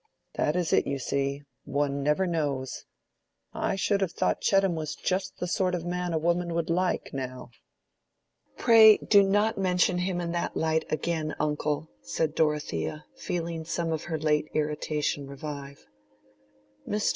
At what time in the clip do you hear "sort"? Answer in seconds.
5.45-5.75